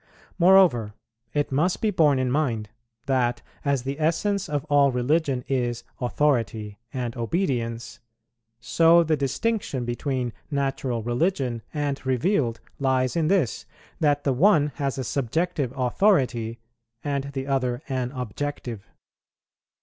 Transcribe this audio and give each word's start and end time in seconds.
Moreover, 0.39 0.95
it 1.31 1.51
must 1.51 1.79
be 1.79 1.91
borne 1.91 2.17
in 2.17 2.31
mind 2.31 2.69
that, 3.05 3.43
as 3.63 3.83
the 3.83 3.99
essence 3.99 4.49
of 4.49 4.65
all 4.65 4.91
religion 4.91 5.45
is 5.47 5.83
authority 5.99 6.79
and 6.91 7.15
obedience, 7.15 7.99
so 8.59 9.03
the 9.03 9.15
distinction 9.15 9.85
between 9.85 10.33
natural 10.49 11.03
religion 11.03 11.61
and 11.71 12.03
revealed 12.03 12.59
lies 12.79 13.15
in 13.15 13.27
this, 13.27 13.67
that 13.99 14.23
the 14.23 14.33
one 14.33 14.71
has 14.77 14.97
a 14.97 15.03
subjective 15.03 15.71
authority, 15.77 16.57
and 17.03 17.25
the 17.33 17.45
other 17.45 17.83
an 17.87 18.11
objective. 18.13 18.89